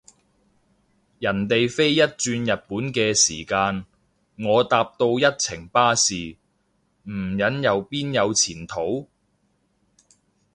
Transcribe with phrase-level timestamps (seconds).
[1.19, 3.85] 人哋飛一轉日本嘅時間，
[4.43, 6.37] 我搭到一程巴士，
[7.03, 9.07] 唔忍又邊有前途？